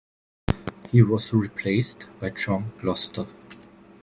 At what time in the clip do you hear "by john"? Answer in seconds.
2.19-2.71